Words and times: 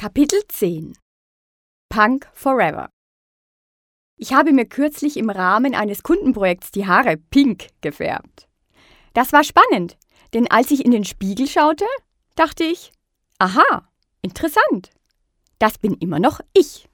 Kapitel 0.00 0.40
10 0.46 0.96
Punk 1.88 2.30
Forever 2.32 2.88
Ich 4.16 4.32
habe 4.32 4.52
mir 4.52 4.64
kürzlich 4.64 5.16
im 5.16 5.28
Rahmen 5.28 5.74
eines 5.74 6.04
Kundenprojekts 6.04 6.70
die 6.70 6.86
Haare 6.86 7.16
pink 7.16 7.66
gefärbt. 7.80 8.46
Das 9.12 9.32
war 9.32 9.42
spannend, 9.42 9.98
denn 10.34 10.48
als 10.48 10.70
ich 10.70 10.84
in 10.84 10.92
den 10.92 11.04
Spiegel 11.04 11.48
schaute, 11.48 11.84
dachte 12.36 12.62
ich, 12.62 12.92
aha, 13.40 13.88
interessant. 14.22 14.90
Das 15.58 15.78
bin 15.78 15.94
immer 15.94 16.20
noch 16.20 16.38
ich. 16.52 16.88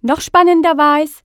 Noch 0.00 0.20
spannender 0.20 0.78
war 0.78 1.02
es, 1.02 1.24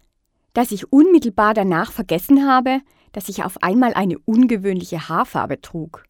dass 0.53 0.71
ich 0.71 0.91
unmittelbar 0.91 1.53
danach 1.53 1.91
vergessen 1.91 2.49
habe, 2.49 2.81
dass 3.11 3.29
ich 3.29 3.43
auf 3.43 3.61
einmal 3.61 3.93
eine 3.93 4.17
ungewöhnliche 4.17 5.09
Haarfarbe 5.09 5.61
trug. 5.61 6.05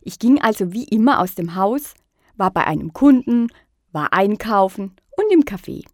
Ich 0.00 0.20
ging 0.20 0.40
also 0.40 0.72
wie 0.72 0.84
immer 0.84 1.18
aus 1.18 1.34
dem 1.34 1.56
Haus, 1.56 1.94
war 2.36 2.52
bei 2.52 2.64
einem 2.68 2.92
Kunden, 2.92 3.48
war 3.92 4.12
einkaufen 4.12 4.96
und 5.16 5.32
im 5.32 5.42
Café. 5.42 5.84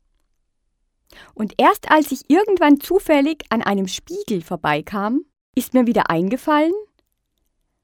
Und 1.35 1.55
erst 1.59 1.91
als 1.91 2.13
ich 2.13 2.29
irgendwann 2.29 2.81
zufällig 2.81 3.45
an 3.51 3.63
einem 3.63 3.89
Spiegel 3.89 4.43
vorbeikam, 4.43 5.25
ist 5.55 5.75
mir 5.75 5.87
wieder 5.87 6.11
eingefallen, 6.11 6.75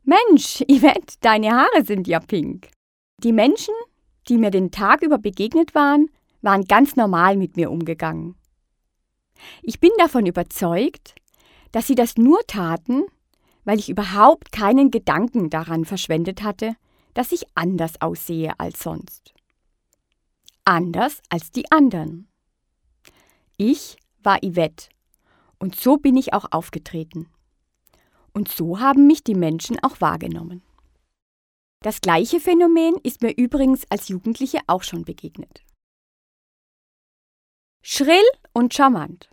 Mensch, 0.04 0.62
Yvette, 0.68 1.16
deine 1.20 1.52
Haare 1.52 1.84
sind 1.84 2.06
ja 2.08 2.20
pink. 2.20 2.68
Die 3.18 3.32
Menschen, 3.32 3.74
die 4.28 4.36
mir 4.36 4.50
den 4.50 4.70
Tag 4.70 5.02
über 5.02 5.18
begegnet 5.18 5.74
waren, 5.74 6.10
waren 6.42 6.64
ganz 6.64 6.96
normal 6.96 7.36
mit 7.36 7.56
mir 7.56 7.70
umgegangen. 7.70 8.34
Ich 9.62 9.80
bin 9.80 9.90
davon 9.98 10.26
überzeugt, 10.26 11.14
dass 11.70 11.86
sie 11.86 11.94
das 11.94 12.16
nur 12.16 12.40
taten, 12.46 13.04
weil 13.64 13.78
ich 13.78 13.88
überhaupt 13.88 14.52
keinen 14.52 14.90
Gedanken 14.90 15.50
daran 15.50 15.84
verschwendet 15.84 16.42
hatte, 16.42 16.74
dass 17.14 17.32
ich 17.32 17.44
anders 17.54 18.00
aussehe 18.00 18.58
als 18.58 18.82
sonst 18.82 19.32
anders 20.64 21.20
als 21.28 21.50
die 21.50 21.70
anderen. 21.70 22.28
Ich 23.56 23.96
war 24.22 24.38
Yvette 24.38 24.88
und 25.58 25.76
so 25.76 25.96
bin 25.96 26.16
ich 26.16 26.32
auch 26.32 26.46
aufgetreten. 26.50 27.28
Und 28.32 28.48
so 28.48 28.80
haben 28.80 29.06
mich 29.06 29.22
die 29.22 29.34
Menschen 29.34 29.78
auch 29.82 30.00
wahrgenommen. 30.00 30.62
Das 31.80 32.00
gleiche 32.00 32.40
Phänomen 32.40 32.94
ist 33.02 33.22
mir 33.22 33.36
übrigens 33.36 33.84
als 33.90 34.08
Jugendliche 34.08 34.60
auch 34.66 34.82
schon 34.82 35.04
begegnet. 35.04 35.64
Schrill 37.82 38.22
und 38.52 38.72
charmant. 38.72 39.28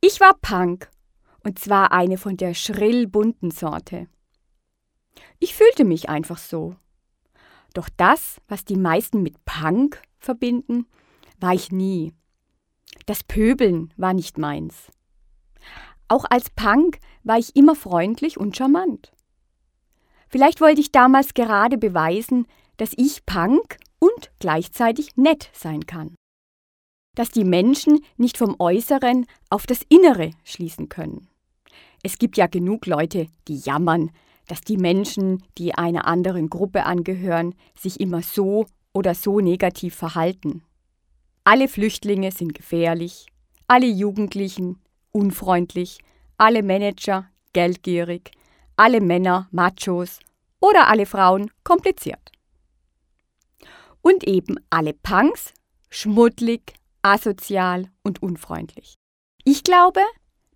Ich 0.00 0.20
war 0.20 0.34
Punk, 0.40 0.90
und 1.42 1.58
zwar 1.58 1.90
eine 1.90 2.16
von 2.16 2.36
der 2.36 2.54
schrill 2.54 3.08
bunten 3.08 3.50
Sorte. 3.50 4.08
Ich 5.40 5.54
fühlte 5.54 5.84
mich 5.84 6.08
einfach 6.08 6.38
so. 6.38 6.76
Doch 7.76 7.90
das, 7.98 8.40
was 8.48 8.64
die 8.64 8.78
meisten 8.78 9.22
mit 9.22 9.44
Punk 9.44 10.00
verbinden, 10.18 10.86
war 11.40 11.52
ich 11.52 11.70
nie. 11.70 12.14
Das 13.04 13.22
Pöbeln 13.22 13.92
war 13.98 14.14
nicht 14.14 14.38
meins. 14.38 14.90
Auch 16.08 16.24
als 16.30 16.48
Punk 16.48 16.98
war 17.22 17.36
ich 17.36 17.54
immer 17.54 17.74
freundlich 17.74 18.38
und 18.38 18.56
charmant. 18.56 19.12
Vielleicht 20.30 20.62
wollte 20.62 20.80
ich 20.80 20.90
damals 20.90 21.34
gerade 21.34 21.76
beweisen, 21.76 22.46
dass 22.78 22.94
ich 22.96 23.26
Punk 23.26 23.76
und 23.98 24.30
gleichzeitig 24.38 25.14
nett 25.16 25.50
sein 25.52 25.84
kann. 25.84 26.14
Dass 27.14 27.28
die 27.28 27.44
Menschen 27.44 28.00
nicht 28.16 28.38
vom 28.38 28.56
Äußeren 28.58 29.26
auf 29.50 29.66
das 29.66 29.82
Innere 29.90 30.30
schließen 30.44 30.88
können. 30.88 31.28
Es 32.02 32.16
gibt 32.16 32.38
ja 32.38 32.46
genug 32.46 32.86
Leute, 32.86 33.26
die 33.48 33.58
jammern, 33.58 34.12
dass 34.46 34.60
die 34.60 34.76
Menschen, 34.76 35.42
die 35.58 35.74
einer 35.74 36.06
anderen 36.06 36.48
Gruppe 36.48 36.84
angehören, 36.84 37.54
sich 37.78 38.00
immer 38.00 38.22
so 38.22 38.66
oder 38.92 39.14
so 39.14 39.40
negativ 39.40 39.94
verhalten. 39.94 40.62
Alle 41.44 41.68
Flüchtlinge 41.68 42.32
sind 42.32 42.54
gefährlich, 42.54 43.26
alle 43.68 43.86
Jugendlichen 43.86 44.80
unfreundlich, 45.12 46.00
alle 46.38 46.62
Manager 46.62 47.26
geldgierig, 47.52 48.32
alle 48.76 49.00
Männer 49.00 49.48
Machos 49.50 50.20
oder 50.60 50.88
alle 50.88 51.06
Frauen 51.06 51.50
kompliziert. 51.64 52.32
Und 54.02 54.24
eben 54.24 54.56
alle 54.70 54.92
Punks 54.92 55.54
schmuddlig, 55.90 56.74
asozial 57.02 57.88
und 58.02 58.22
unfreundlich. 58.22 58.96
Ich 59.44 59.62
glaube, 59.64 60.00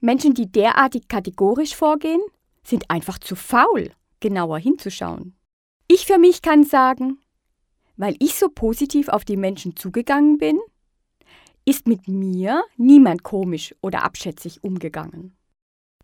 Menschen, 0.01 0.35
die 0.35 0.51
derartig 0.51 1.09
kategorisch 1.09 1.75
vorgehen, 1.75 2.21
sind 2.63 2.91
einfach 2.91 3.19
zu 3.19 3.37
faul, 3.37 3.91
genauer 4.21 4.59
hinzuschauen. 4.59 5.37
Ich 5.89 6.07
für 6.07 6.19
mich 6.19 6.43
kann 6.43 6.65
sagen, 6.65 7.19
weil 7.97 8.17
ich 8.19 8.35
so 8.35 8.49
positiv 8.49 9.09
auf 9.09 9.25
die 9.25 9.37
Menschen 9.37 9.77
zugegangen 9.77 10.39
bin, 10.39 10.59
ist 11.65 11.87
mit 11.87 12.09
mir 12.09 12.65
niemand 12.77 13.23
komisch 13.23 13.75
oder 13.83 14.05
abschätzig 14.05 14.65
umgegangen. 14.65 15.37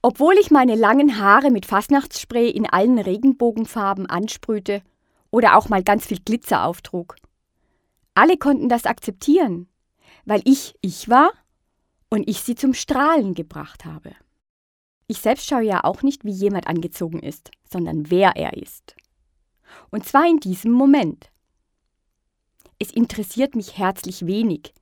Obwohl 0.03 0.35
ich 0.35 0.51
meine 0.51 0.75
langen 0.75 1.19
Haare 1.19 1.51
mit 1.51 1.67
Fastnachtsspray 1.67 2.51
in 2.51 2.67
allen 2.67 2.99
Regenbogenfarben 2.99 4.07
ansprühte 4.07 4.83
oder 5.31 5.57
auch 5.57 5.69
mal 5.69 5.83
ganz 5.83 6.07
viel 6.07 6.21
Glitzer 6.25 6.65
auftrug. 6.65 7.17
Alle 8.15 8.37
konnten 8.37 8.69
das 8.69 8.85
akzeptieren, 8.85 9.69
weil 10.25 10.43
ich 10.45 10.75
ich 10.81 11.09
war 11.09 11.33
und 12.09 12.29
ich 12.29 12.41
sie 12.41 12.55
zum 12.55 12.75
Strahlen 12.75 13.35
gebracht 13.35 13.85
habe. 13.85 14.13
Ich 15.09 15.19
selbst 15.19 15.47
schaue 15.47 15.63
ja 15.63 15.85
auch 15.85 16.03
nicht, 16.03 16.25
wie 16.25 16.33
jemand 16.33 16.67
angezogen 16.67 17.21
ist, 17.21 17.51
sondern 17.71 18.11
wer 18.11 18.37
er 18.37 18.55
ist. 18.55 18.97
Und 19.91 20.05
zwar 20.05 20.27
in 20.27 20.39
diesem 20.41 20.73
Moment. 20.73 21.31
Es 22.79 22.91
interessiert 22.91 23.55
mich 23.55 23.79
herzlich 23.79 24.27
wenig, 24.27 24.75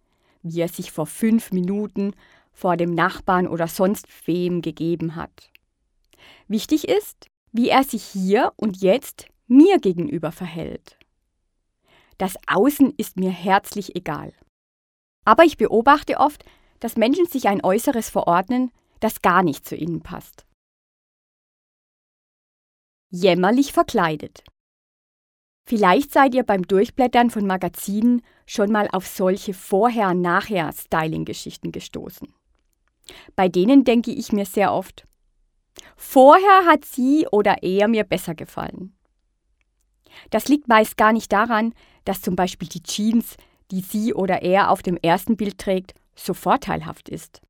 wie 0.43 0.61
er 0.61 0.69
sich 0.69 0.93
vor 0.93 1.07
fünf 1.07 1.53
Minuten 1.53 2.15
vor 2.53 2.77
dem 2.77 2.95
Nachbarn 2.95 3.49
oder 3.49 3.69
sonst 3.69 4.07
wem 4.27 4.62
gegeben 4.62 5.17
hat. 5.17 5.51
Wichtig 6.49 6.89
ist, 6.89 7.27
wie 7.53 7.69
er 7.69 7.85
sich 7.85 8.05
hier 8.05 8.53
und 8.56 8.81
jetzt 8.81 9.27
mir 9.47 9.79
gegenüber 9.79 10.33
verhält. 10.33 10.99
Das 12.19 12.37
Außen 12.47 12.95
ist 12.97 13.17
mir 13.17 13.31
herzlich 13.31 13.97
egal. 13.97 14.33
Aber 15.25 15.45
ich 15.45 15.56
beobachte 15.56 16.19
oft, 16.19 16.45
dass 16.81 16.97
Menschen 16.97 17.27
sich 17.27 17.49
ein 17.49 17.65
Äußeres 17.65 18.09
verordnen, 18.11 18.71
das 19.04 19.20
gar 19.20 19.42
nicht 19.42 19.69
zu 19.69 19.76
ihnen 19.76 20.00
passt. 20.00 20.47
Jämmerlich 23.10 23.72
verkleidet. 23.72 24.42
Vielleicht 25.66 26.10
seid 26.10 26.34
ihr 26.34 26.42
beim 26.42 26.62
Durchblättern 26.62 27.28
von 27.28 27.47
Magazinen 27.47 28.22
schon 28.47 28.72
mal 28.72 28.88
auf 28.93 29.06
solche 29.06 29.53
Vorher-Nachher-Styling-Geschichten 29.53 31.70
gestoßen. 31.70 32.34
Bei 33.37 33.48
denen 33.48 33.84
denke 33.84 34.10
ich 34.10 34.32
mir 34.32 34.47
sehr 34.47 34.72
oft, 34.72 35.06
vorher 35.97 36.64
hat 36.64 36.87
sie 36.87 37.26
oder 37.31 37.62
er 37.62 37.88
mir 37.88 38.04
besser 38.04 38.34
gefallen. 38.34 38.97
Das 40.31 40.48
liegt 40.48 40.69
meist 40.69 40.97
gar 40.97 41.12
nicht 41.12 41.31
daran, 41.31 41.75
dass 42.06 42.22
zum 42.22 42.37
Beispiel 42.37 42.69
die 42.69 42.82
Jeans, 42.82 43.37
die 43.70 43.82
sie 43.82 44.14
oder 44.14 44.41
er 44.41 44.70
auf 44.70 44.82
dem 44.82 44.97
ersten 44.97 45.37
Bild 45.37 45.59
trägt, 45.59 45.93
so 46.14 46.32
vorteilhaft 46.32 47.10
ist. 47.10 47.43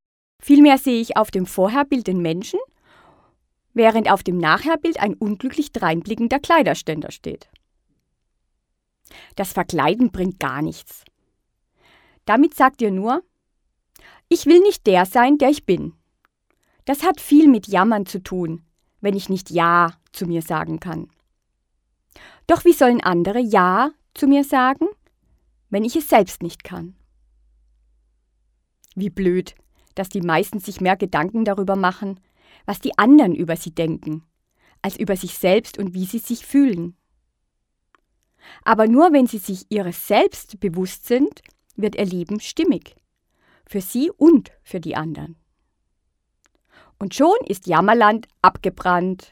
Vielmehr 0.44 0.76
sehe 0.76 1.00
ich 1.00 1.16
auf 1.16 1.30
dem 1.30 1.46
Vorherbild 1.46 2.06
den 2.06 2.20
Menschen, 2.20 2.60
während 3.72 4.10
auf 4.10 4.22
dem 4.22 4.36
Nachherbild 4.36 5.00
ein 5.00 5.14
unglücklich 5.14 5.72
dreinblickender 5.72 6.38
Kleiderständer 6.38 7.12
steht. 7.12 7.48
Das 9.36 9.54
Verkleiden 9.54 10.12
bringt 10.12 10.38
gar 10.40 10.60
nichts. 10.60 11.02
Damit 12.26 12.52
sagt 12.52 12.82
ihr 12.82 12.90
nur, 12.90 13.22
ich 14.28 14.44
will 14.44 14.60
nicht 14.60 14.86
der 14.86 15.06
sein, 15.06 15.38
der 15.38 15.48
ich 15.48 15.64
bin. 15.64 15.94
Das 16.84 17.04
hat 17.04 17.22
viel 17.22 17.48
mit 17.48 17.66
Jammern 17.66 18.04
zu 18.04 18.22
tun, 18.22 18.66
wenn 19.00 19.16
ich 19.16 19.30
nicht 19.30 19.48
Ja 19.48 19.98
zu 20.12 20.26
mir 20.26 20.42
sagen 20.42 20.78
kann. 20.78 21.08
Doch 22.46 22.66
wie 22.66 22.74
sollen 22.74 23.00
andere 23.00 23.40
Ja 23.40 23.92
zu 24.12 24.26
mir 24.26 24.44
sagen, 24.44 24.88
wenn 25.70 25.84
ich 25.84 25.96
es 25.96 26.10
selbst 26.10 26.42
nicht 26.42 26.64
kann? 26.64 26.96
Wie 28.94 29.08
blöd, 29.08 29.54
dass 29.94 30.08
die 30.08 30.20
meisten 30.20 30.60
sich 30.60 30.80
mehr 30.80 30.96
Gedanken 30.96 31.44
darüber 31.44 31.76
machen, 31.76 32.20
was 32.66 32.80
die 32.80 32.96
anderen 32.98 33.34
über 33.34 33.56
sie 33.56 33.74
denken, 33.74 34.22
als 34.82 34.96
über 34.96 35.16
sich 35.16 35.34
selbst 35.38 35.78
und 35.78 35.94
wie 35.94 36.04
sie 36.04 36.18
sich 36.18 36.46
fühlen. 36.46 36.96
Aber 38.62 38.86
nur 38.86 39.12
wenn 39.12 39.26
sie 39.26 39.38
sich 39.38 39.66
ihres 39.70 40.06
Selbst 40.06 40.60
bewusst 40.60 41.06
sind, 41.06 41.42
wird 41.76 41.96
ihr 41.96 42.06
Leben 42.06 42.40
stimmig. 42.40 42.96
Für 43.66 43.80
sie 43.80 44.10
und 44.10 44.52
für 44.62 44.80
die 44.80 44.96
anderen. 44.96 45.36
Und 46.98 47.14
schon 47.14 47.36
ist 47.46 47.66
Jammerland 47.66 48.28
abgebrannt. 48.42 49.30